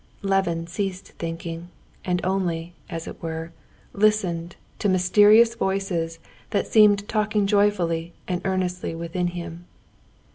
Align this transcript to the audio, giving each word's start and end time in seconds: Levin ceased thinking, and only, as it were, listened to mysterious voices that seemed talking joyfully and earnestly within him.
Levin 0.23 0.65
ceased 0.65 1.09
thinking, 1.19 1.67
and 2.03 2.21
only, 2.25 2.73
as 2.89 3.05
it 3.07 3.21
were, 3.21 3.51
listened 3.93 4.55
to 4.79 4.89
mysterious 4.89 5.53
voices 5.53 6.17
that 6.49 6.65
seemed 6.65 7.07
talking 7.07 7.45
joyfully 7.45 8.11
and 8.27 8.41
earnestly 8.43 8.95
within 8.95 9.27
him. 9.27 9.65